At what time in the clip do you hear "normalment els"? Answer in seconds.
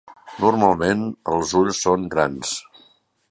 0.45-1.53